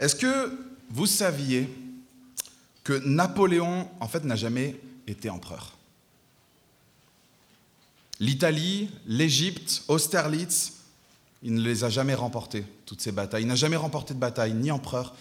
[0.00, 0.58] Est-ce que
[0.88, 1.68] vous saviez
[2.82, 5.76] que Napoléon, en fait, n'a jamais été empereur?
[8.18, 10.72] L'Italie, l'Égypte, Austerlitz,
[11.42, 13.42] il ne les a jamais remportées, toutes ces batailles.
[13.42, 15.14] Il n'a jamais remporté de bataille, ni empereur,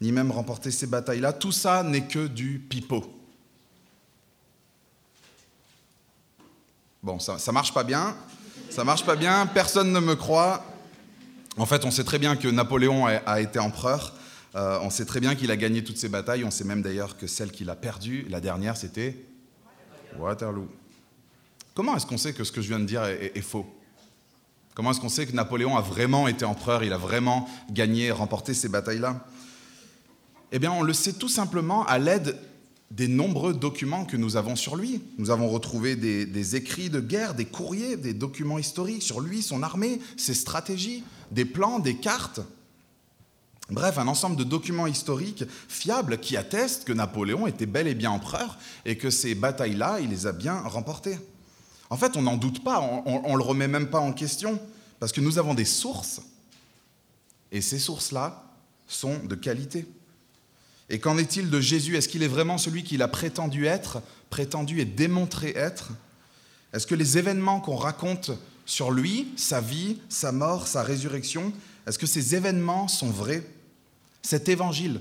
[0.00, 1.32] ni même remporté ces batailles-là.
[1.32, 3.04] Tout ça n'est que du pipeau.
[7.02, 8.16] Bon, ça, ça marche pas bien.
[8.70, 10.64] Ça marche pas bien, personne ne me croit.
[11.56, 14.14] En fait, on sait très bien que Napoléon a, été empereur.
[14.56, 16.44] Euh, on sait très bien qu'il a gagné toutes ces batailles.
[16.44, 19.16] On sait même d'ailleurs que celle qu'il a perdue, la dernière, c'était
[20.18, 20.68] Waterloo.
[21.74, 23.66] Comment est-ce qu'on sait que ce que je viens de dire est, faux?
[24.74, 28.52] Comment est-ce qu'on sait que Napoléon a vraiment été empereur, il a vraiment gagné, remporté
[28.52, 29.24] ces batailles-là?
[30.50, 32.36] Eh bien, on le sait tout simplement à l'aide
[32.94, 35.02] des nombreux documents que nous avons sur lui.
[35.18, 39.64] Nous avons retrouvé des, écrits de guerre, des courriers, des documents historiques sur lui, son
[39.64, 42.40] armée, ses stratégies, des plans, des cartes.
[43.70, 48.12] Bref, un ensemble de documents historiques fiables qui attestent que Napoléon était bel et bien
[48.12, 51.18] empereur et que ces batailles-là, il les a bien remportées.
[51.90, 54.60] En fait, on n'en doute pas, on ne le remet même pas en question,
[55.00, 56.22] parce que nous avons des sources,
[57.50, 58.44] et ces sources-là
[58.86, 59.86] sont de qualité.
[60.90, 61.96] Et qu'en est-il de Jésus?
[61.96, 65.92] Est-ce qu'il est vraiment celui qu'il a prétendu être, prétendu et démontré être?
[66.72, 68.32] Est-ce que les événements qu'on raconte
[68.66, 71.52] sur lui, sa vie, sa mort, sa résurrection,
[71.86, 73.46] est-ce que ces événements sont vrais?
[74.22, 75.00] Cet évangile,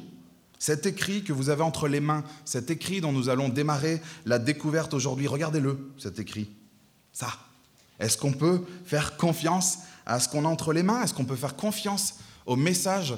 [0.59, 4.39] cet écrit que vous avez entre les mains, cet écrit dont nous allons démarrer la
[4.39, 6.49] découverte aujourd'hui, regardez-le, cet écrit.
[7.11, 7.29] Ça.
[7.99, 11.03] Est-ce qu'on peut faire confiance à ce qu'on a entre les mains?
[11.03, 13.13] Est-ce qu'on peut faire confiance au message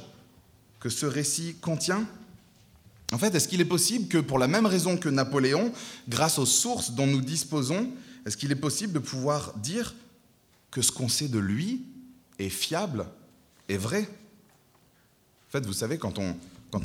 [0.79, 2.05] que ce récit contient?
[3.11, 5.71] En fait, est-ce qu'il est possible que pour la même raison que Napoléon,
[6.09, 7.91] grâce aux sources dont nous disposons,
[8.25, 9.93] est-ce qu'il est possible de pouvoir dire
[10.71, 11.83] que ce qu'on sait de lui
[12.39, 13.05] est fiable
[13.69, 14.09] et vrai?
[15.47, 16.19] En fait, vous savez, quand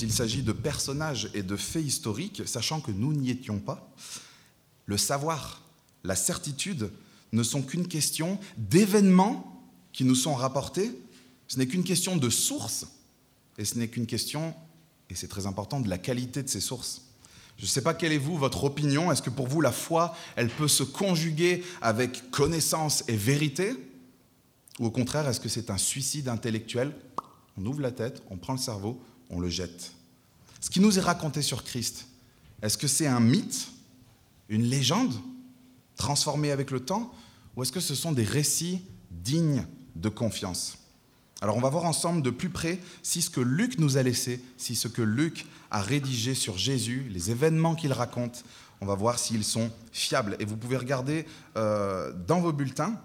[0.02, 3.90] il s'agit de personnages et de faits historiques, sachant que nous n'y étions pas,
[4.86, 5.62] le savoir
[6.05, 6.90] la certitude
[7.33, 10.92] ne sont qu'une question d'événements qui nous sont rapportés,
[11.48, 12.86] ce n'est qu'une question de sources,
[13.58, 14.55] et ce n'est qu'une question,
[15.10, 17.02] et c'est très important, de la qualité de ces sources.
[17.58, 20.14] Je ne sais pas quelle est vous, votre opinion, est-ce que pour vous la foi,
[20.36, 23.74] elle peut se conjuguer avec connaissance et vérité?
[24.78, 26.94] Ou au contraire, est-ce que c'est un suicide intellectuel?
[27.58, 29.92] On ouvre la tête, on prend le cerveau, on le jette.
[30.60, 32.06] Ce qui nous est raconté sur Christ,
[32.62, 33.68] est-ce que c'est un mythe,
[34.48, 35.14] une légende?
[35.96, 37.12] Transformés avec le temps,
[37.54, 39.66] ou est-ce que ce sont des récits dignes
[39.96, 40.78] de confiance?
[41.40, 44.45] Alors on va voir ensemble de plus près si ce que Luc nous a laissé,
[44.56, 48.45] si ce que Luc a rédigé sur Jésus, les événements qu'il raconte,
[48.80, 50.36] on va voir s'ils sont fiables.
[50.39, 53.01] Et vous pouvez regarder euh, dans vos bulletins,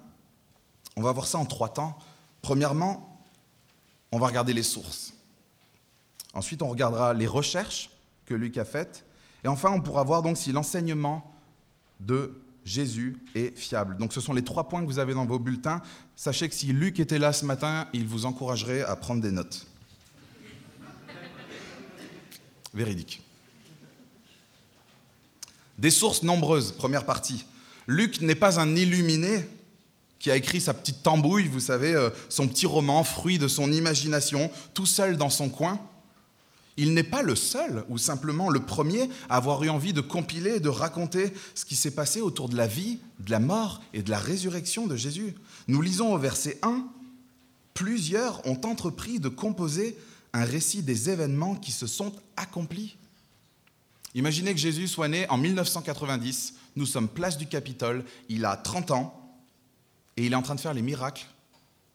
[0.95, 1.97] on va voir ça en trois temps.
[2.41, 3.23] Premièrement,
[4.11, 5.13] on va regarder les sources.
[6.33, 7.89] Ensuite, on regardera les recherches
[8.25, 9.05] que Luc a faites.
[9.43, 11.33] Et enfin, on pourra voir donc si l'enseignement
[11.99, 13.95] de Jésus est fiable.
[13.97, 15.81] Donc ce sont les trois points que vous avez dans vos bulletins.
[16.15, 19.67] Sachez que si Luc était là ce matin, il vous encouragerait à prendre des notes.
[22.73, 23.21] Véridique.
[25.77, 27.45] Des sources nombreuses, première partie.
[27.87, 29.47] Luc n'est pas un illuminé
[30.17, 33.71] qui a écrit sa petite tambouille, vous savez, euh, son petit roman, fruit de son
[33.71, 35.79] imagination, tout seul dans son coin.
[36.77, 40.55] Il n'est pas le seul ou simplement le premier à avoir eu envie de compiler
[40.55, 44.03] et de raconter ce qui s'est passé autour de la vie, de la mort et
[44.03, 45.35] de la résurrection de Jésus.
[45.67, 46.85] Nous lisons au verset 1,
[47.75, 49.97] Plusieurs ont entrepris de composer
[50.31, 52.95] un récit des événements qui se sont accomplis.
[54.15, 58.91] Imaginez que Jésus soit né en 1990, nous sommes place du Capitole, il a 30
[58.91, 59.37] ans,
[60.15, 61.25] et il est en train de faire les miracles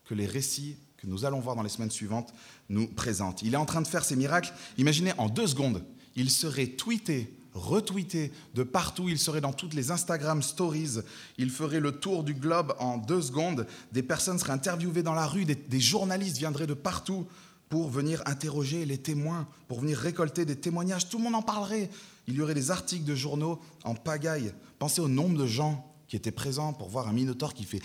[0.04, 2.32] que les récits que nous allons voir dans les semaines suivantes
[2.68, 3.42] nous présente.
[3.42, 4.52] Il est en train de faire ces miracles.
[4.78, 5.82] Imaginez, en deux secondes,
[6.14, 10.98] il serait tweeté, retweeté de partout, il serait dans toutes les Instagram stories,
[11.38, 15.26] il ferait le tour du globe en deux secondes, des personnes seraient interviewées dans la
[15.26, 17.26] rue, des, des journalistes viendraient de partout
[17.70, 21.88] pour venir interroger les témoins, pour venir récolter des témoignages, tout le monde en parlerait.
[22.26, 24.52] Il y aurait des articles de journaux en pagaille.
[24.78, 27.80] Pensez au nombre de gens qui étaient présents pour voir un minotaure qui fait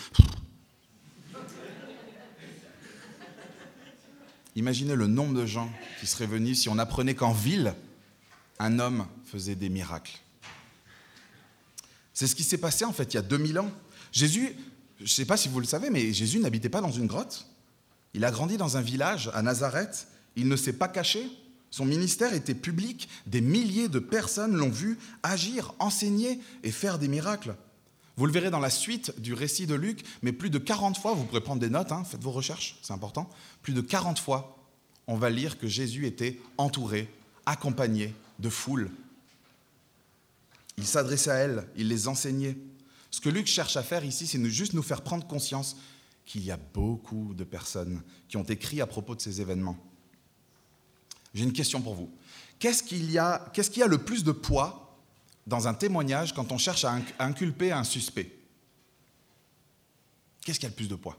[4.55, 5.69] Imaginez le nombre de gens
[5.99, 7.75] qui seraient venus si on apprenait qu'en ville,
[8.59, 10.17] un homme faisait des miracles.
[12.13, 13.71] C'est ce qui s'est passé en fait il y a 2000 ans.
[14.13, 14.55] Jésus,
[14.97, 17.47] je ne sais pas si vous le savez, mais Jésus n'habitait pas dans une grotte.
[18.13, 20.07] Il a grandi dans un village à Nazareth.
[20.37, 21.29] Il ne s'est pas caché.
[21.69, 23.09] Son ministère était public.
[23.27, 27.55] Des milliers de personnes l'ont vu agir, enseigner et faire des miracles.
[28.17, 31.13] Vous le verrez dans la suite du récit de Luc, mais plus de 40 fois,
[31.13, 33.29] vous pourrez prendre des notes, hein, faites vos recherches, c'est important,
[33.61, 34.57] plus de 40 fois,
[35.07, 37.09] on va lire que Jésus était entouré,
[37.45, 38.89] accompagné de foules.
[40.77, 42.57] Il s'adressait à elles, il les enseignait.
[43.11, 45.77] Ce que Luc cherche à faire ici, c'est juste nous faire prendre conscience
[46.25, 49.77] qu'il y a beaucoup de personnes qui ont écrit à propos de ces événements.
[51.33, 52.09] J'ai une question pour vous.
[52.59, 53.21] Qu'est-ce qu'il
[53.53, 54.84] qu'est-ce qui a le plus de poids
[55.47, 58.31] dans un témoignage quand on cherche à inculper un suspect
[60.45, 61.17] Qu'est-ce qui a le plus de poids?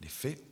[0.00, 0.42] Les faits.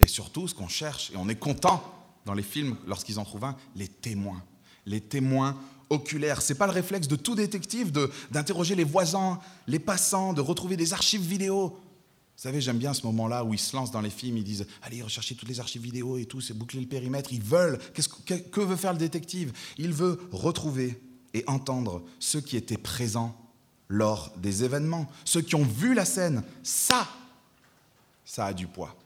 [0.00, 1.82] Et surtout, ce qu'on cherche, et on est content
[2.24, 4.42] dans les films lorsqu'ils en trouvent un, les témoins.
[4.86, 5.56] Les témoins
[5.90, 6.40] oculaires.
[6.40, 7.92] Ce n'est pas le réflexe de tout détective
[8.30, 11.68] d'interroger les voisins, les passants, de retrouver des archives vidéo.
[11.68, 14.66] Vous savez, j'aime bien ce moment-là où ils se lancent dans les films, ils disent
[14.82, 17.32] Allez, recherchez toutes les archives vidéo et tout, c'est boucler le périmètre.
[17.34, 17.78] Ils veulent.
[18.24, 19.52] que, que veut faire le détective?
[19.76, 20.98] Il veut retrouver
[21.34, 23.36] et entendre ceux qui étaient présents
[23.88, 26.42] lors des événements, ceux qui ont vu la scène.
[26.62, 27.06] Ça,
[28.24, 28.96] ça a du poids.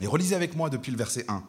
[0.00, 1.42] Et relisez avec moi depuis le verset 1.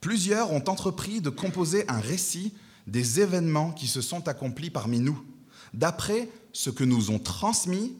[0.00, 2.54] Plusieurs ont entrepris de composer un récit
[2.86, 5.22] des événements qui se sont accomplis parmi nous,
[5.72, 7.96] d'après ce que nous ont transmis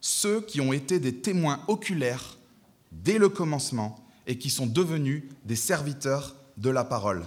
[0.00, 2.36] ceux qui ont été des témoins oculaires
[2.92, 7.26] dès le commencement et qui sont devenus des serviteurs de la parole.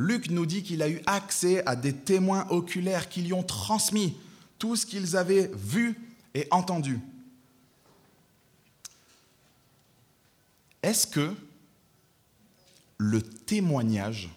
[0.00, 4.16] Luc nous dit qu'il a eu accès à des témoins oculaires qui lui ont transmis
[4.56, 6.00] tout ce qu'ils avaient vu
[6.34, 7.00] et entendu.
[10.84, 11.34] Est-ce que
[12.96, 14.30] le témoignage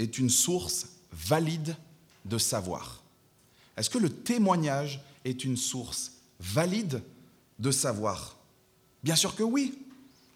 [0.00, 1.76] est une source valide
[2.24, 3.00] de savoir?
[3.76, 7.00] Est-ce que le témoignage est une source valide
[7.60, 8.36] de savoir?
[9.04, 9.78] Bien sûr que oui.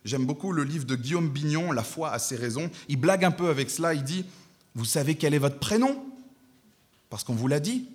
[0.04, 2.70] J'aime beaucoup le livre de Guillaume Bignon, La foi a ses raisons.
[2.88, 4.26] Il blague un peu avec cela, il dit,
[4.74, 6.04] vous savez quel est votre prénom?
[7.10, 7.88] Parce qu'on vous l'a dit.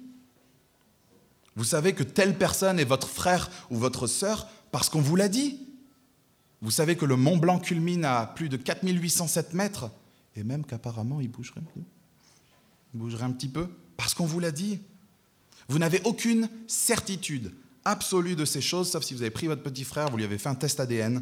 [1.55, 5.27] Vous savez que telle personne est votre frère ou votre sœur parce qu'on vous l'a
[5.27, 5.59] dit.
[6.61, 9.91] Vous savez que le Mont Blanc culmine à plus de 4807 mètres
[10.35, 11.61] et même qu'apparemment il bougerait,
[12.93, 13.67] il bougerait un petit peu
[13.97, 14.79] parce qu'on vous l'a dit.
[15.67, 17.53] Vous n'avez aucune certitude
[17.85, 20.37] absolue de ces choses, sauf si vous avez pris votre petit frère, vous lui avez
[20.37, 21.21] fait un test ADN,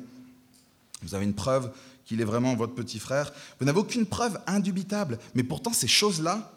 [1.01, 1.71] vous avez une preuve
[2.07, 3.33] qu'il est vraiment votre petit frère.
[3.59, 6.54] Vous n'avez aucune preuve indubitable, mais pourtant ces choses-là,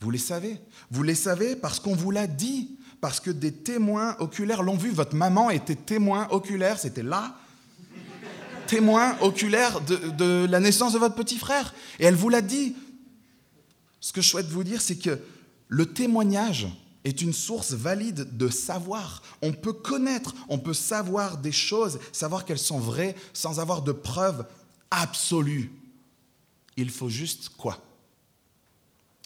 [0.00, 0.58] vous les savez.
[0.90, 4.90] Vous les savez parce qu'on vous l'a dit, parce que des témoins oculaires l'ont vu.
[4.90, 7.36] Votre maman était témoin oculaire, c'était là,
[8.68, 11.74] témoin oculaire de, de, la naissance de votre petit frère.
[11.98, 12.76] Et elle vous l'a dit.
[13.98, 15.18] Ce que je souhaite vous dire, c'est que
[15.68, 16.68] le témoignage,
[17.04, 19.22] est une source valide de savoir.
[19.42, 23.92] On peut connaître, on peut savoir des choses, savoir qu'elles sont vraies sans avoir de
[23.92, 24.46] preuves
[24.90, 25.72] absolues.
[26.76, 27.78] Il faut juste quoi?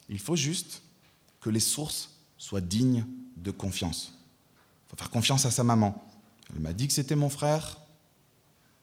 [0.08, 0.82] Il faut juste
[1.40, 3.06] que les sources soient dignes
[3.36, 4.12] de confiance.
[4.86, 6.06] Il faut faire confiance à sa maman.
[6.54, 7.78] Elle m'a dit que c'était mon frère,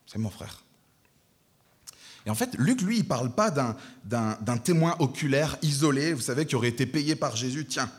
[0.06, 0.64] c'est mon frère.
[2.26, 6.46] Et en fait, Luc, lui, il ne parle pas d'un témoin oculaire isolé, vous savez,
[6.46, 7.66] qui aurait été payé par Jésus.
[7.66, 7.92] Tiens,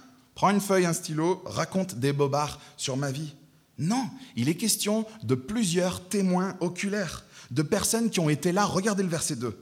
[0.42, 3.32] Prends une feuille, un stylo, raconte des bobards sur ma vie.
[3.78, 9.04] Non, il est question de plusieurs témoins oculaires, de personnes qui ont été là, regardez
[9.04, 9.56] le verset 2,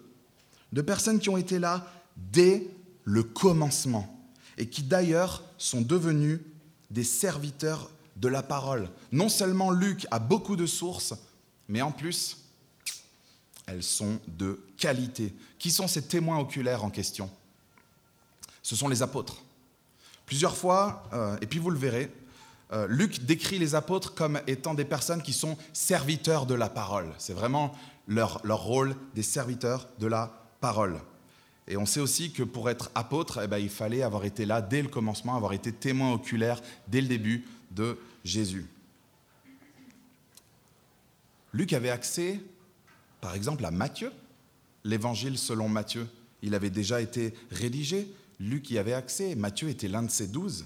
[0.72, 1.86] de personnes qui ont été là
[2.16, 2.66] dès
[3.04, 4.18] le commencement
[4.56, 6.40] et qui d'ailleurs sont devenus
[6.90, 8.88] des serviteurs de la parole.
[9.12, 11.12] Non seulement Luc a beaucoup de sources,
[11.68, 12.38] mais en plus,
[13.66, 15.34] elles sont de qualité.
[15.58, 17.28] Qui sont ces témoins oculaires en question?
[18.62, 19.42] Ce sont les apôtres.
[20.30, 22.08] Plusieurs fois, euh, et puis vous le verrez,
[22.72, 27.12] euh, Luc décrit les apôtres comme étant des personnes qui sont serviteurs de la parole.
[27.18, 27.74] C'est vraiment
[28.06, 31.00] leur, rôle des serviteurs de la parole.
[31.66, 34.62] Et on sait aussi que pour être apôtre, eh ben, il fallait avoir été là
[34.62, 38.68] dès le commencement, avoir été témoin oculaire dès le début de Jésus.
[41.52, 42.38] Luc avait accès,
[43.20, 44.12] par exemple, à Matthieu,
[44.84, 46.06] l'évangile selon Matthieu.
[46.42, 48.06] Il avait déjà été rédigé.
[48.40, 50.64] Luc y avait accès, Matthieu était l'un de ces douze.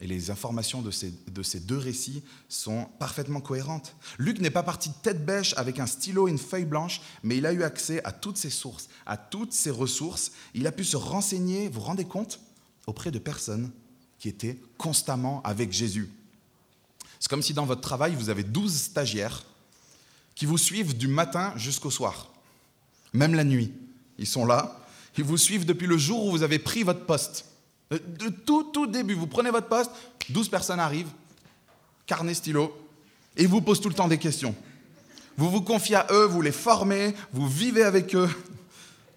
[0.00, 3.94] Et les informations de ces, de ces, deux récits sont parfaitement cohérentes.
[4.18, 7.46] Luc n'est pas parti tête bêche avec un stylo et une feuille blanche, mais il
[7.46, 10.32] a eu accès à toutes ces sources, à toutes ces ressources.
[10.54, 12.40] Il a pu se renseigner, vous vous rendez compte,
[12.86, 13.70] auprès de personnes
[14.18, 16.10] qui étaient constamment avec Jésus.
[17.20, 19.44] C'est comme si dans votre travail, vous avez douze stagiaires
[20.34, 22.32] qui vous suivent du matin jusqu'au soir,
[23.12, 23.72] même la nuit.
[24.18, 24.81] Ils sont là,
[25.18, 27.46] ils vous suivent depuis le jour où vous avez pris votre poste.
[27.90, 29.90] De tout, tout début, vous prenez votre poste,
[30.30, 31.10] 12 personnes arrivent,
[32.06, 32.74] carnet, stylo,
[33.36, 34.54] et vous posent tout le temps des questions.
[35.36, 38.30] Vous vous confiez à eux, vous les formez, vous vivez avec eux.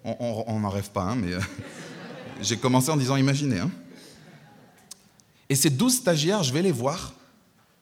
[0.04, 1.40] On n'en rêve pas, hein, mais euh,
[2.40, 3.58] j'ai commencé en disant imaginez.
[3.58, 3.70] Hein.
[5.48, 7.14] Et ces 12 stagiaires, je vais les voir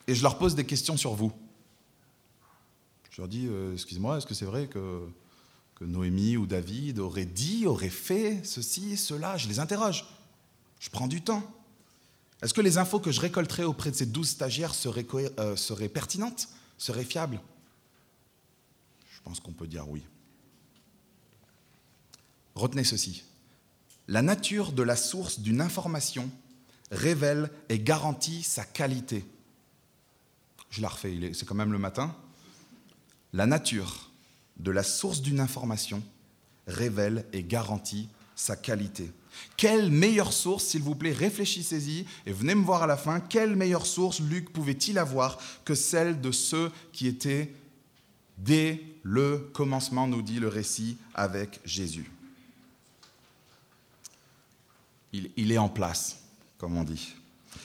[0.07, 1.33] et je leur pose des questions sur vous.
[3.11, 5.01] Je leur dis, euh, excusez-moi, est-ce que c'est vrai que,
[5.75, 10.07] que Noémie ou David auraient dit, auraient fait ceci, cela Je les interroge.
[10.81, 11.43] Je prends du temps.
[12.43, 15.07] Est-ce que les infos que je récolterai auprès de ces douze stagiaires seraient,
[15.39, 17.41] euh, pertinentes, seraient fiables?
[19.11, 20.03] Je pense qu'on peut dire oui.
[22.55, 23.25] Retenez ceci.
[24.07, 26.31] La nature de la source d'une information
[26.91, 29.25] révèle et garantit sa qualité.
[30.71, 32.15] Je la refais, c'est quand même le matin.
[33.33, 34.11] La nature
[34.59, 36.03] de la source d'une information
[36.67, 39.11] révèle et garantit sa qualité.
[39.57, 43.57] Quelle meilleure source, s'il vous plaît, réfléchissez-y et venez me voir à la fin, quelle
[43.57, 47.53] meilleure source Luc pouvait-il avoir que celle de ceux qui étaient
[48.39, 52.11] dès le commencement, nous dit le récit, avec Jésus
[55.37, 56.19] il, est en place,
[56.59, 57.15] comme on dit.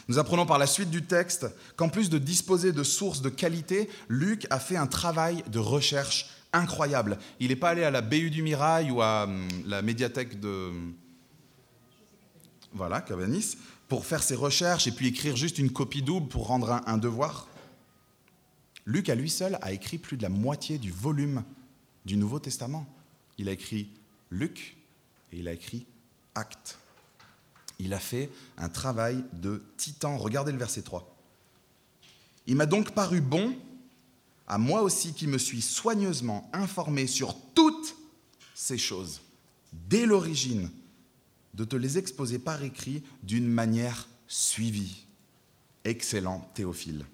[0.08, 3.90] Nous apprenons par la suite du texte qu'en plus de disposer de sources de qualité,
[4.08, 7.18] Luc a fait un travail de recherche incroyable.
[7.40, 10.72] Il n'est pas allé à la BU du Mirail ou à hum, la médiathèque de,
[12.74, 16.82] voilà, Cabanis, pour faire ses recherches et puis écrire juste une copie double pour rendre
[16.86, 17.48] un, devoir.
[18.86, 21.44] Luc, à lui seul, a écrit plus de la moitié du volume
[22.06, 22.86] du Nouveau Testament.
[23.38, 23.90] Il a écrit
[24.30, 24.78] Luc
[25.32, 25.86] et il a écrit
[26.36, 26.78] Actes.
[27.80, 30.18] Il a fait un travail de titan.
[30.18, 31.16] Regardez le verset 3.
[32.46, 33.56] Il m'a donc paru bon,
[34.50, 37.96] à moi aussi qui me suis soigneusement informé sur toutes
[38.56, 39.22] ces choses,
[39.72, 40.70] dès l'origine,
[41.54, 45.06] de te les exposer par écrit d'une manière suivie.
[45.86, 47.06] Excellent Théophile.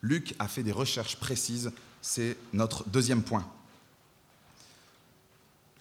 [0.00, 3.46] Luc a fait des recherches précises, c'est notre deuxième point.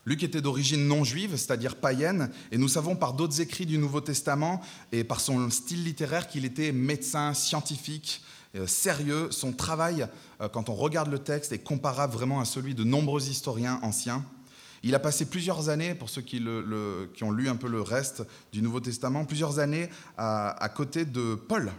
[0.05, 4.01] Luc était d'origine non juive, c'est-à-dire païenne, et nous savons par d'autres écrits du Nouveau
[4.01, 8.23] Testament et par son style littéraire qu'il était médecin, scientifique,
[8.67, 9.31] sérieux.
[9.31, 10.07] Son travail,
[10.41, 14.25] euh, quand on regarde le texte, est comparable vraiment à celui de nombreux historiens anciens.
[14.83, 16.43] Il a passé plusieurs années, pour ceux qui,
[17.21, 21.71] ont lu un peu le reste du Nouveau Testament, plusieurs années à, côté de Paul.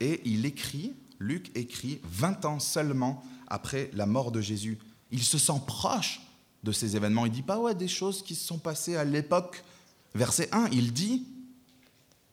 [0.00, 4.78] Et il écrit, Luc écrit 20 ans seulement après la mort de Jésus.
[5.10, 6.22] Il se sent proche
[6.62, 7.26] de ces événements.
[7.26, 9.62] Il dit pas ouais des choses qui se sont passées à l'époque.
[10.14, 11.26] Verset 1, il dit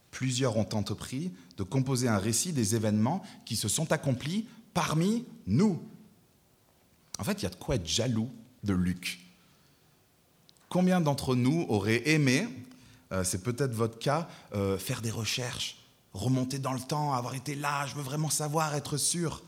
[0.10, 5.80] plusieurs ont entrepris de composer un récit des événements qui se sont accomplis parmi nous.
[7.20, 8.32] En fait, il y a de quoi être jaloux
[8.64, 9.20] de Luc.
[10.70, 12.48] Combien d'entre nous auraient aimé,
[13.12, 15.78] euh, c'est peut-être votre cas, euh, faire des recherches,
[16.14, 19.44] remonter dans le temps, avoir été là, je veux vraiment savoir, être sûr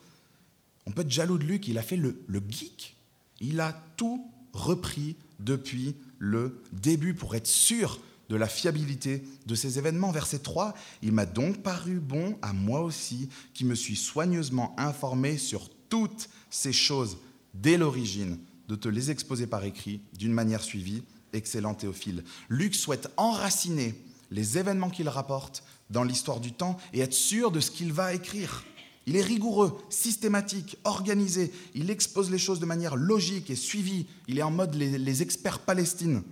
[0.85, 2.95] On peut être jaloux de Luc, il a fait le, le geek.
[3.39, 7.99] Il a tout repris depuis le début pour être sûr
[8.29, 10.11] de la fiabilité de ces événements.
[10.11, 15.37] Verset 3, il m'a donc paru bon à moi aussi, qui me suis soigneusement informé
[15.37, 17.17] sur toutes ces choses
[17.53, 21.03] dès l'origine, de te les exposer par écrit d'une manière suivie
[21.33, 22.23] excellent Théophile.
[22.49, 23.95] Luc souhaite enraciner
[24.31, 28.13] les événements qu'il rapporte dans l'histoire du temps et être sûr de ce qu'il va
[28.13, 28.63] écrire.
[29.05, 31.51] Il est rigoureux, systématique, organisé.
[31.75, 34.07] Il expose les choses de manière logique et suivie.
[34.27, 36.23] Il est en mode les, experts palestines.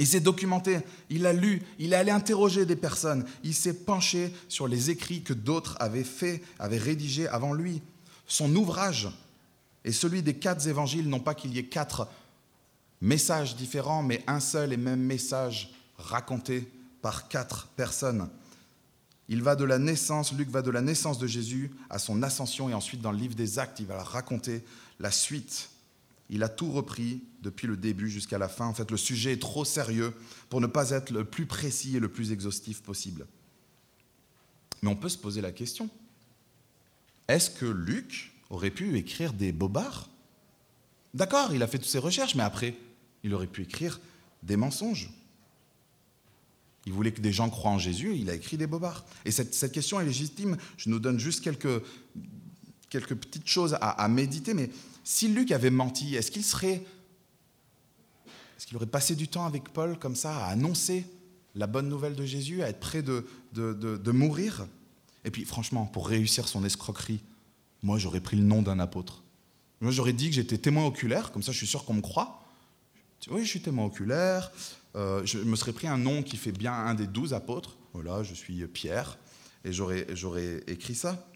[0.00, 0.78] Il s'est documenté,
[1.10, 5.20] il a lu, il est allé interroger des personnes, il s'est penché sur les écrits
[5.20, 7.82] que d'autres avaient faits, avaient rédigés avant lui.
[8.26, 9.10] Son ouvrage
[9.84, 12.08] et celui des quatre évangiles, non pas qu'il y ait quatre
[13.02, 16.66] messages différents, mais un seul et même message raconté
[17.02, 18.30] par quatre personnes.
[19.28, 22.70] Il va de la naissance, Luc va de la naissance de Jésus à son ascension
[22.70, 24.64] et ensuite dans le livre des actes, il va raconter
[24.98, 25.68] la suite.
[26.30, 28.66] Il a tout repris depuis le début jusqu'à la fin.
[28.66, 30.14] En fait, le sujet est trop sérieux
[30.48, 33.26] pour ne pas être le plus précis et le plus exhaustif possible.
[34.82, 35.90] Mais on peut se poser la question.
[37.28, 40.08] Est-ce que Luc aurait pu écrire des bobards?
[41.12, 42.76] D'accord, il a fait toutes ses recherches, mais après,
[43.24, 44.00] il aurait pu écrire
[44.42, 45.10] des mensonges.
[46.86, 49.04] Il voulait que des gens croient en Jésus, il a écrit des bobards.
[49.24, 50.56] Et cette, question est légitime.
[50.76, 51.82] Je nous donne juste quelques,
[52.88, 54.54] quelques petites choses à, méditer.
[54.54, 54.70] Mais
[55.04, 56.82] si Luc avait menti, est-ce qu'il serait.
[58.56, 61.06] Est-ce qu'il aurait passé du temps avec Paul comme ça, à annoncer
[61.54, 64.66] la bonne nouvelle de Jésus, à être prêt de, mourir?
[65.24, 67.20] Et puis, franchement, pour réussir son escroquerie,
[67.82, 69.22] moi, j'aurais pris le nom d'un apôtre.
[69.80, 72.44] Moi, j'aurais dit que j'étais témoin oculaire, comme ça, je suis sûr qu'on me croit.
[73.30, 74.50] Oui, je suis témoin oculaire.
[74.96, 77.76] Euh, je me serais pris un nom qui fait bien un des douze apôtres.
[77.92, 79.18] Voilà, je suis Pierre.
[79.64, 80.06] Et j'aurais,
[80.66, 81.26] écrit ça.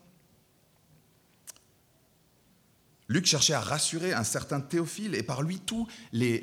[3.08, 6.40] Luc cherchait à rassurer un certain Théophile et par lui tous les,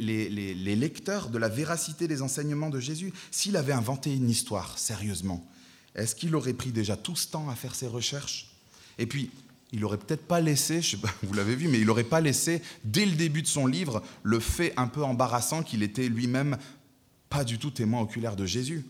[0.76, 3.14] lecteurs de la véracité des enseignements de Jésus.
[3.32, 5.46] S'il avait inventé une histoire, sérieusement,
[5.96, 8.52] est-ce qu'il aurait pris déjà tout ce temps à faire ses recherches?
[9.00, 9.32] Et puis,
[9.72, 12.22] il n'aurait peut-être pas laissé, je sais pas, vous l'avez vu, mais il n'aurait pas
[12.22, 16.58] laissé, dès le début de son livre, le fait un peu embarrassant qu'il était lui-même
[17.30, 18.86] pas du tout témoin oculaire de Jésus.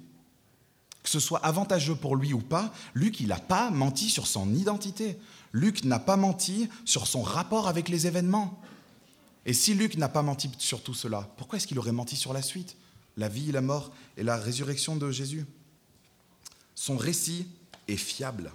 [1.03, 4.53] Que ce soit avantageux pour lui ou pas, Luc, il n'a pas menti sur son
[4.53, 5.17] identité.
[5.53, 8.61] Luc n'a pas menti sur son rapport avec les événements.
[9.45, 12.33] Et si Luc n'a pas menti sur tout cela, pourquoi est-ce qu'il aurait menti sur
[12.33, 12.77] la suite?
[13.17, 15.45] La vie, la mort et la résurrection de Jésus
[16.75, 17.47] Son récit
[17.87, 18.51] est fiable.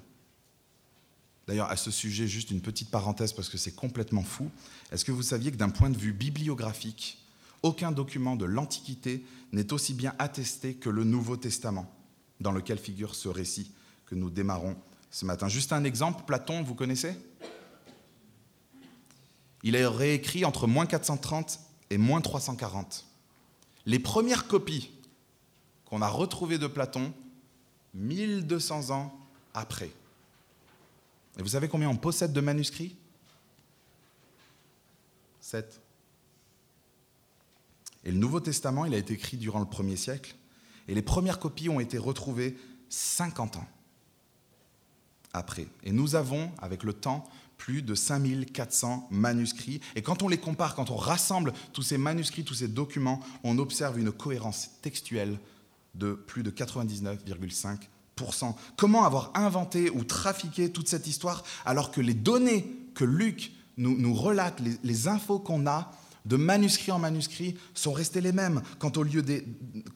[1.46, 4.50] D'ailleurs, à ce sujet, juste une petite parenthèse parce que c'est complètement fou.
[4.90, 7.18] Est-ce que vous saviez que d'un point de vue bibliographique,
[7.62, 11.92] aucun document de l'Antiquité n'est aussi bien attesté que le Nouveau Testament,
[12.40, 13.70] dans lequel figure ce récit
[14.06, 14.76] que nous démarrons
[15.10, 15.48] ce matin.
[15.48, 17.16] Juste un exemple, Platon, vous connaissez?
[19.62, 21.60] Il a réécrit entre moins 430
[21.90, 23.04] et moins 340.
[23.86, 24.90] Les premières copies
[25.84, 27.12] qu'on a retrouvées de Platon,
[27.94, 29.18] 1200 ans
[29.54, 29.90] après.
[31.38, 32.96] Et vous savez combien on possède de manuscrits?
[35.40, 35.80] Sept.
[38.04, 40.34] Et le Nouveau Testament, il a été écrit durant le premier siècle,
[40.88, 42.56] et les premières copies ont été retrouvées
[42.88, 43.68] 50 ans
[45.36, 45.68] après.
[45.84, 47.24] Et nous avons, avec le temps,
[47.58, 49.80] plus de 5400 manuscrits.
[49.94, 53.58] Et quand on les compare, quand on rassemble tous ces manuscrits, tous ces documents, on
[53.58, 55.38] observe une cohérence textuelle
[55.94, 58.54] de plus de 99,5%.
[58.76, 64.14] Comment avoir inventé ou trafiqué toute cette histoire alors que les données que Luc nous,
[64.14, 65.92] relate, les infos qu'on a,
[66.26, 68.62] de manuscrit en manuscrit, sont restées les mêmes.
[68.78, 69.44] Quant au, lieu des,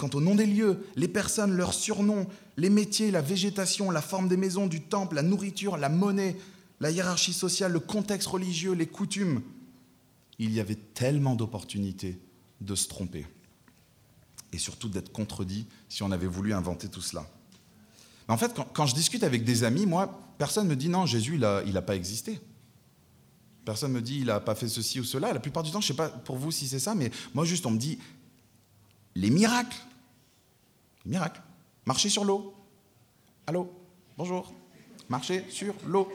[0.00, 4.36] au nom des lieux, les personnes, leurs surnoms, les métiers, la végétation, la forme des
[4.36, 6.36] maisons, du temple, la nourriture, la monnaie,
[6.78, 9.42] la hiérarchie sociale, le contexte religieux, les coutumes,
[10.38, 12.18] il y avait tellement d'opportunités
[12.60, 13.26] de se tromper.
[14.52, 17.26] Et surtout d'être contredit si on avait voulu inventer tout cela.
[18.28, 20.88] Mais en fait, quand, quand je discute avec des amis, moi, personne ne me dit
[20.88, 22.40] non, Jésus, il n'a pas existé.
[23.64, 25.32] Personne me dit il n'a pas fait ceci ou cela.
[25.32, 27.44] La plupart du temps, je ne sais pas pour vous si c'est ça, mais moi
[27.44, 27.98] juste on me dit
[29.14, 29.76] les miracles.
[31.04, 31.42] Les miracles.
[31.86, 32.54] Marcher sur l'eau.
[33.46, 33.70] Allô,
[34.16, 34.52] bonjour.
[35.08, 36.10] Marcher sur l'eau.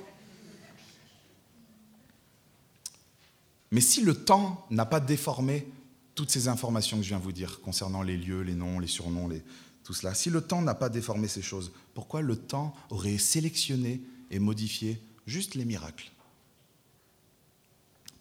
[3.72, 5.68] Mais si le temps n'a pas déformé
[6.14, 9.30] toutes ces informations que je viens vous dire concernant les lieux, les noms, les surnoms,
[9.84, 14.02] tout cela, si le temps n'a pas déformé ces choses, pourquoi le temps aurait sélectionné
[14.32, 16.12] et modifié juste les miracles?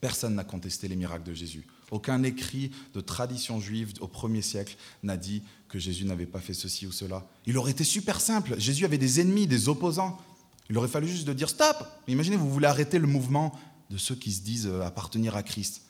[0.04, 1.66] Personne n'a contesté les miracles de Jésus.
[1.90, 6.52] Aucun écrit de tradition juive au premier siècle n'a dit que Jésus n'avait pas fait
[6.52, 7.26] ceci ou cela.
[7.46, 8.54] Il aurait été super simple.
[8.60, 10.20] Jésus avait des ennemis, des opposants.
[10.68, 11.88] Il aurait fallu juste de dire stop.
[12.06, 15.80] Imaginez, vous voulez arrêter le mouvement de ceux qui se disent euh, appartenir à Christ.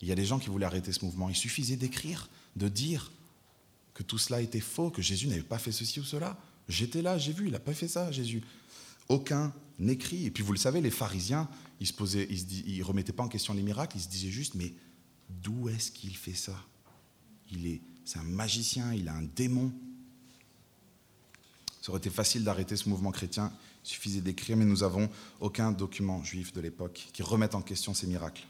[0.00, 1.28] Il y a des gens qui voulaient arrêter ce mouvement.
[1.28, 3.12] Il suffisait d'écrire, de dire
[3.94, 6.36] que tout cela était faux, que Jésus n'avait pas fait ceci ou cela.
[6.68, 8.42] J'étais là, j'ai vu, il n'a pas fait ça, Jésus.
[9.08, 10.26] Aucun n'écrit.
[10.26, 11.48] Et puis vous le savez, les pharisiens,
[11.84, 14.72] ils ne remettaient pas en question les miracles, ils se disaient juste, mais
[15.28, 16.56] d'où est-ce qu'il fait ça?
[17.50, 19.72] Il est, c'est un magicien, il a un démon.
[21.80, 23.52] Ça aurait été facile d'arrêter ce mouvement chrétien,
[23.84, 27.92] il suffisait d'écrire, mais nous n'avons aucun document juif de l'époque qui remette en question
[27.92, 28.46] ces miracles.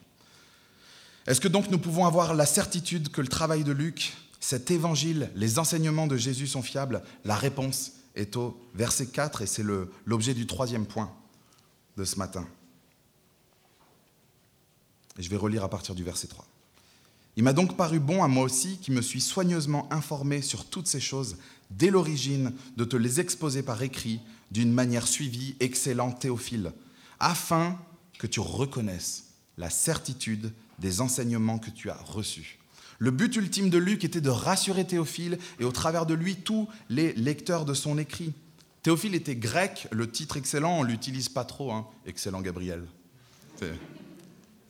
[1.26, 5.30] Est-ce que donc nous pouvons avoir la certitude que le travail de Luc, cet évangile,
[5.34, 7.02] les enseignements de Jésus sont fiables?
[7.24, 9.64] La réponse est au verset 4 et c'est
[10.06, 11.10] l'objet du troisième point
[11.96, 12.46] de ce matin.
[15.18, 16.46] Et je vais relire à partir du verset 3.
[17.36, 20.86] Il m'a donc paru bon à moi aussi, qui me suis soigneusement informé sur toutes
[20.86, 21.36] ces choses
[21.70, 26.72] dès l'origine, de te les exposer par écrit d'une manière suivie, excellent Théophile,
[27.18, 27.78] afin
[28.18, 29.24] que tu reconnaisses
[29.58, 32.58] la certitude des enseignements que tu as reçus.
[32.98, 36.68] Le but ultime de Luc était de rassurer Théophile et au travers de lui tous
[36.88, 38.32] les lecteurs de son écrit.
[38.82, 41.86] Théophile était grec, le titre excellent, on ne l'utilise pas trop, hein.
[42.06, 42.84] excellent Gabriel.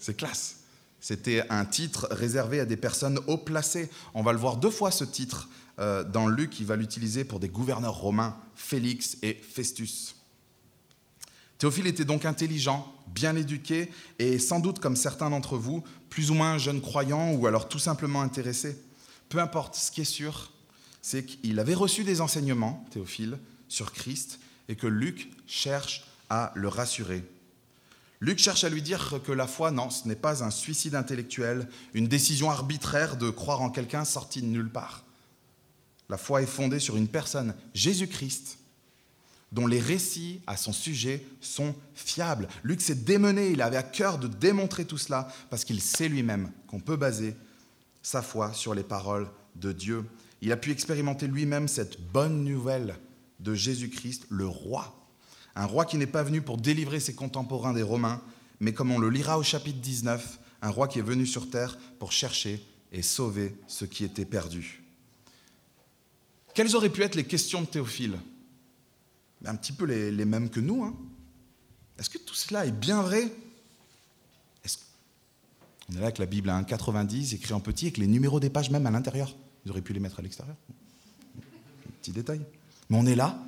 [0.04, 0.56] C'est classe.
[1.00, 3.88] C'était un titre réservé à des personnes haut placées.
[4.12, 7.40] On va le voir deux fois ce titre euh, dans Luc, il va l'utiliser pour
[7.40, 10.14] des gouverneurs romains, Félix et Festus.
[11.56, 16.34] Théophile était donc intelligent, bien éduqué et sans doute comme certains d'entre vous, plus ou
[16.34, 18.78] moins jeune croyant ou alors tout simplement intéressé.
[19.30, 20.52] Peu importe, ce qui est sûr,
[21.00, 23.38] c'est qu'il avait reçu des enseignements, Théophile,
[23.68, 24.38] sur Christ
[24.68, 27.24] et que Luc cherche à le rassurer.
[28.20, 31.68] Luc cherche à lui dire que la foi, non, ce n'est pas un suicide intellectuel,
[31.92, 35.04] une décision arbitraire de croire en quelqu'un sorti de nulle part.
[36.08, 38.58] La foi est fondée sur une personne, Jésus-Christ,
[39.52, 42.48] dont les récits à son sujet sont fiables.
[42.62, 46.50] Luc s'est démené, il avait à cœur de démontrer tout cela, parce qu'il sait lui-même
[46.66, 47.36] qu'on peut baser
[48.02, 50.04] sa foi sur les paroles de Dieu.
[50.40, 52.96] Il a pu expérimenter lui-même cette bonne nouvelle
[53.40, 55.03] de Jésus-Christ, le roi,
[55.56, 58.20] Un roi qui n'est pas venu pour délivrer ses contemporains des Romains,
[58.60, 61.78] mais comme on le lira au chapitre 19, un roi qui est venu sur terre
[61.98, 64.82] pour chercher et sauver ceux qui étaient perdus.
[66.54, 68.18] Quelles auraient pu être les questions de Théophile?
[69.44, 70.84] Un petit peu les, mêmes que nous.
[70.84, 70.94] Hein.
[71.98, 73.30] Est-ce que tout cela est bien vrai?
[75.90, 78.48] On est là avec la Bible à 1,90, écrit en petit, avec les numéros des
[78.48, 79.36] pages même à l'intérieur?
[79.66, 80.56] Ils auraient pu les mettre à l'extérieur.
[82.00, 82.40] Petit détail.
[82.88, 83.38] Mais on est là.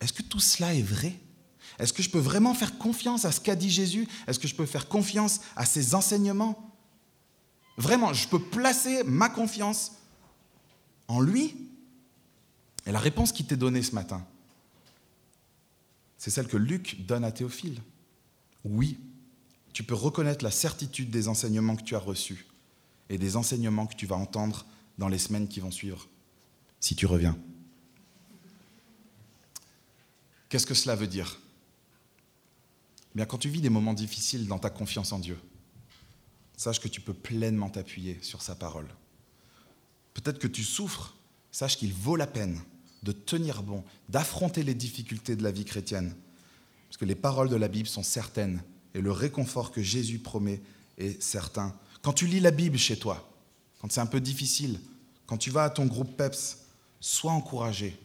[0.00, 1.14] Est-ce que tout cela est vrai?
[1.78, 4.08] Est-ce que je peux vraiment faire confiance à ce qu'a dit Jésus?
[4.26, 6.72] Est-ce que je peux faire confiance à ses enseignements?
[7.76, 9.92] Vraiment, je peux placer ma confiance
[11.08, 11.56] en lui?
[12.86, 14.24] Et la réponse qui t'est donnée ce matin,
[16.18, 17.80] c'est celle que Luc donne à Théophile.
[18.64, 18.98] Oui,
[19.72, 22.46] tu peux reconnaître la certitude des enseignements que tu as reçus
[23.10, 24.64] et des enseignements que tu vas entendre
[24.96, 26.08] dans les semaines qui vont suivre,
[26.80, 27.36] si tu reviens.
[30.48, 31.40] Qu'est-ce que cela veut dire?
[33.14, 35.38] Bien, quand tu vis des moments difficiles dans ta confiance en Dieu,
[36.56, 38.88] sache que tu peux pleinement t'appuyer sur sa parole.
[40.14, 41.14] Peut-être que tu souffres,
[41.50, 42.60] sache qu'il vaut la peine
[43.02, 46.14] de tenir bon, d'affronter les difficultés de la vie chrétienne,
[46.88, 48.62] parce que les paroles de la Bible sont certaines
[48.94, 50.62] et le réconfort que Jésus promet
[50.98, 51.74] est certain.
[52.02, 53.30] Quand tu lis la Bible chez toi,
[53.80, 54.80] quand c'est un peu difficile,
[55.26, 56.58] quand tu vas à ton groupe PEPS,
[57.00, 57.98] sois encouragé,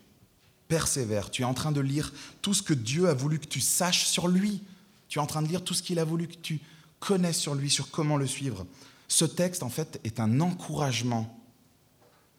[0.67, 1.31] persévère.
[1.31, 4.05] Tu es en train de lire tout ce que Dieu a voulu que tu saches
[4.05, 4.61] sur lui.
[5.09, 6.61] Tu es en train de lire tout ce qu'il a voulu que tu
[6.99, 8.65] connaisses sur lui, sur comment le suivre.
[9.07, 11.35] Ce texte, en fait, est un encouragement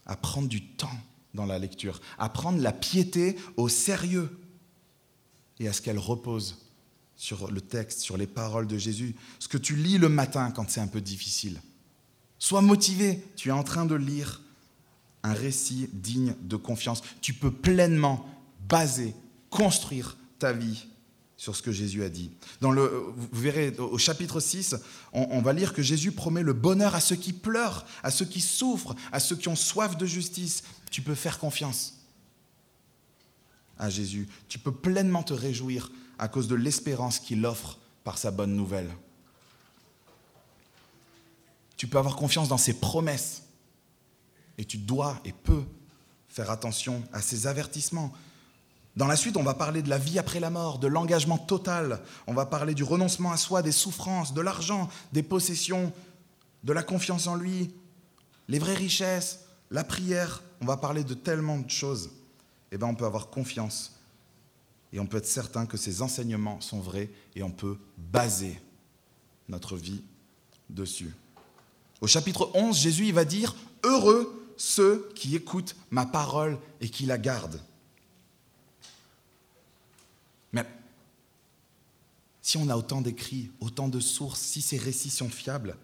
[0.07, 0.99] à prendre du temps
[1.35, 4.39] dans la lecture, à prendre la piété au sérieux
[5.59, 6.59] et à ce qu'elle repose
[7.17, 9.15] sur le texte, sur les paroles de Jésus.
[9.39, 11.61] Ce que tu lis le matin quand c'est un peu difficile.
[12.39, 14.41] Sois motivé, tu es en train de lire
[15.23, 17.03] un récit digne de confiance.
[17.21, 18.27] Tu peux pleinement
[18.69, 19.15] baser,
[19.51, 20.87] construire ta vie
[21.41, 22.31] sur ce que Jésus a dit.
[22.61, 24.77] Vous verrez au chapitre 6,
[25.15, 28.27] on, on, va lire que Jésus promet le bonheur à ceux qui pleurent, à ceux
[28.27, 30.65] qui souffrent, à ceux qui ont soif de justice.
[30.91, 31.95] Tu peux faire confiance
[33.79, 34.29] à Jésus.
[34.49, 38.91] Tu peux pleinement te réjouir à cause de l'espérance qu'il offre par sa bonne nouvelle.
[41.79, 43.45] Tu peux avoir confiance dans ses promesses.
[44.59, 45.65] Et tu dois et peux
[46.29, 48.13] faire attention à ses avertissements.
[48.97, 52.03] Dans la suite, on va parler de la vie après la mort, de l'engagement total.
[52.27, 55.93] On va parler du renoncement à soi, des souffrances, de l'argent, des possessions,
[56.65, 57.73] de la confiance en lui,
[58.49, 60.43] les vraies richesses, la prière.
[60.61, 62.11] On va parler de tellement de choses.
[62.73, 64.01] Eh bien, on peut avoir confiance
[64.93, 68.61] et on peut être certain que ces enseignements sont vrais et on peut baser
[69.49, 70.03] notre vie
[70.69, 71.15] dessus.
[72.01, 77.19] Au chapitre 11, Jésus va dire Heureux ceux qui écoutent ma parole et qui la
[77.19, 77.61] gardent.
[80.53, 80.67] Mais
[82.43, 85.77] si on a autant d'écrits, autant de sources, si ces récits sont fiables,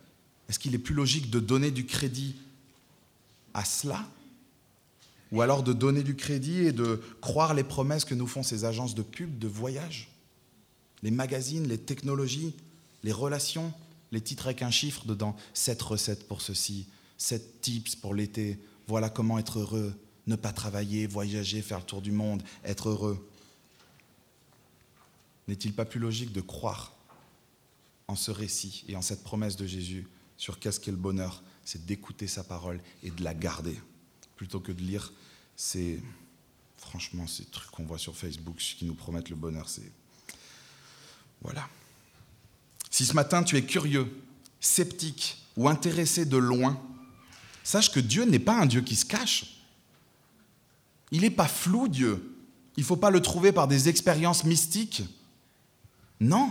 [0.49, 2.37] est-ce qu'il est plus logique de donner du crédit
[3.55, 4.07] à cela
[5.33, 8.64] Ou alors de donner du crédit et de croire les promesses que nous font ces
[8.64, 10.09] agences de pub, de voyage?
[11.03, 12.55] Les magazines, les technologies,
[13.03, 13.73] les relations
[14.12, 16.87] les titres avec un chiffre dedans, 7 recettes pour ceci,
[17.19, 19.95] 7 tips pour l'été, voilà comment être heureux,
[20.27, 23.29] ne pas travailler, voyager, faire le tour du monde, être heureux.
[25.49, 26.93] N'est-il pas plus logique de croire
[28.09, 30.07] en ce récit et en cette promesse de Jésus
[30.37, 33.79] sur qu'est-ce qu'est le bonheur C'est d'écouter sa parole et de la garder,
[34.37, 35.13] plutôt que de lire
[35.57, 36.03] ces,
[36.77, 39.69] franchement, ces trucs qu'on voit sur Facebook qui nous promettent le bonheur.
[39.69, 39.91] C'est
[41.43, 41.69] voilà.
[42.91, 44.11] Si ce matin tu es curieux,
[44.61, 46.81] sceptique ou intéressé de loin,
[47.63, 49.63] sache que Dieu n'est pas un Dieu qui se cache.
[51.11, 52.37] Il n'est pas flou, Dieu.
[52.77, 55.03] Il ne faut pas le trouver par des expériences mystiques.
[56.21, 56.51] Non,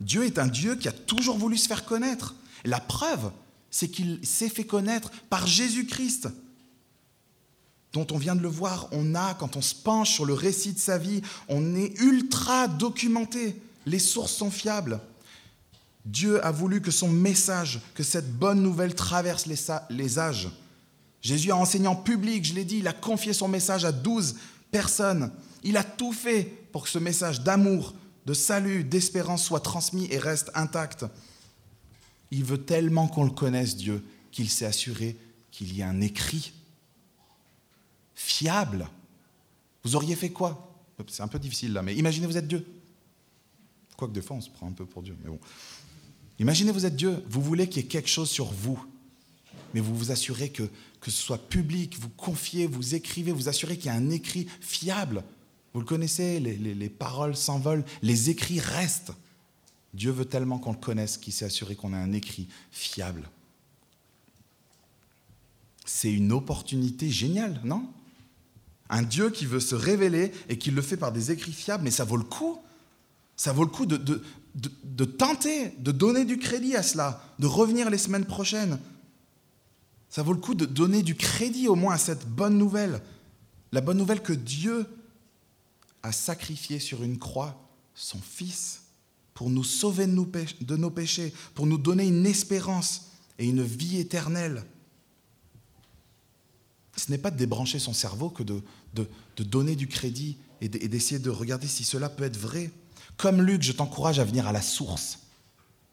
[0.00, 2.34] Dieu est un Dieu qui a toujours voulu se faire connaître.
[2.64, 3.30] La preuve,
[3.70, 6.28] c'est qu'il s'est fait connaître par Jésus-Christ,
[7.92, 8.88] dont on vient de le voir.
[8.92, 12.68] On a, quand on se penche sur le récit de sa vie, on est ultra
[12.68, 13.60] documenté.
[13.86, 15.00] Les sources sont fiables.
[16.04, 20.48] Dieu a voulu que son message, que cette bonne nouvelle traverse les, âges.
[21.20, 24.36] Jésus a enseigné en public, je l'ai dit, il a confié son message à douze
[24.70, 25.30] personnes.
[25.62, 27.94] Il a tout fait pour que ce message d'amour,
[28.26, 31.06] de salut, d'espérance soit transmis et reste intact.
[32.30, 35.16] Il veut tellement qu'on le connaisse, Dieu, qu'il s'est assuré
[35.50, 36.52] qu'il y a un écrit
[38.14, 38.88] fiable.
[39.82, 40.66] Vous auriez fait quoi?
[41.08, 42.64] C'est un peu difficile là, mais imaginez vous êtes Dieu.
[43.96, 45.40] Quoique des fois on se prend un peu pour Dieu, mais bon.
[46.40, 48.82] Imaginez, vous êtes Dieu, vous voulez qu'il y ait quelque chose sur vous,
[49.74, 50.62] mais vous vous assurez que,
[50.98, 54.48] que ce soit public, vous confiez, vous écrivez, vous assurez qu'il y a un écrit
[54.62, 55.22] fiable.
[55.72, 59.12] Vous le connaissez, les, les paroles s'envolent, les écrits restent.
[59.94, 63.28] Dieu veut tellement qu'on le connaisse qu'il s'est assuré qu'on a un écrit fiable.
[65.84, 67.88] C'est une opportunité géniale, non?
[68.88, 71.90] Un Dieu qui veut se révéler et qui le fait par des écrits fiables, mais
[71.90, 72.58] ça vaut le coup.
[73.36, 74.22] Ça vaut le coup de, de,
[74.54, 78.78] de, tenter, de donner du crédit à cela, de revenir les semaines prochaines.
[80.08, 83.00] Ça vaut le coup de donner du crédit au moins à cette bonne nouvelle.
[83.72, 84.86] La bonne nouvelle que Dieu
[86.02, 88.82] a sacrifié sur une croix son Fils
[89.34, 94.64] pour nous sauver de nos péchés, pour nous donner une espérance et une vie éternelle.
[96.96, 98.62] Ce n'est pas de débrancher son cerveau que de,
[98.94, 99.06] de,
[99.42, 102.70] donner du crédit et d'essayer de regarder si cela peut être vrai.
[103.16, 105.20] Comme Luc, je t'encourage à venir à la source.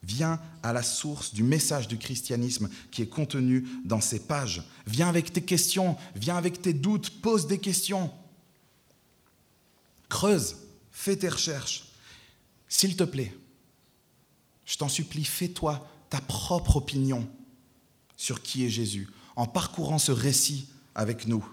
[0.04, 4.64] Viens à la source du message du christianisme qui est contenu dans ces pages.
[4.86, 8.12] Viens avec tes questions, viens avec tes doutes, pose des questions.
[10.10, 10.58] Creuse,
[10.92, 11.92] fais tes recherches.
[12.68, 13.34] S'il te plaît,
[14.66, 17.28] je t'en supplie, fais-toi ta propre opinion
[18.16, 21.46] sur qui est Jésus en parcourant ce récit avec nous.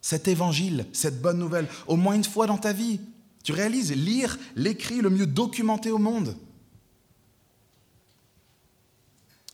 [0.00, 3.00] Cet évangile, cette bonne nouvelle, au moins une fois dans ta vie.
[3.42, 6.36] Tu réalises, lire l'écrit le mieux documenté au monde.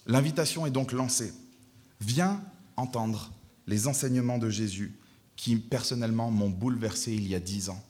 [0.06, 1.32] L'invitation est donc lancée.
[2.00, 2.42] Viens
[2.76, 3.32] entendre
[3.66, 4.94] les enseignements de Jésus
[5.36, 7.82] qui, personnellement, m'ont bouleversé il y a dix ans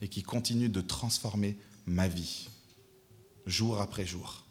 [0.00, 1.56] et qui continuent de transformer
[1.86, 2.48] ma vie,
[3.46, 4.44] jour après jour,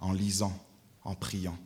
[0.00, 0.56] en lisant,
[1.04, 1.58] en priant,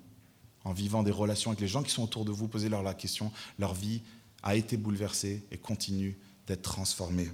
[0.65, 3.33] en vivant des relations avec les gens qui sont autour de vous, posez-leur la question,
[3.59, 4.03] leur vie
[4.43, 7.31] a été bouleversée et continue d'être transformée.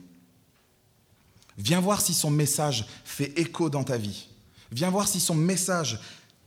[1.57, 4.29] Viens voir si son message fait écho dans ta vie.
[4.71, 5.99] Viens voir si son message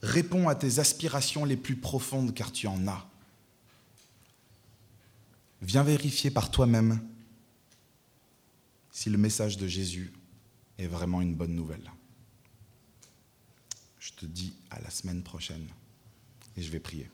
[0.01, 3.06] répond à tes aspirations les plus profondes, car tu en as.
[5.62, 6.99] Viens vérifier par toi-même
[8.91, 10.12] si le message de Jésus
[10.77, 11.91] est vraiment une bonne nouvelle.
[13.99, 15.67] Je te dis à la semaine prochaine
[16.58, 17.10] et je vais prier.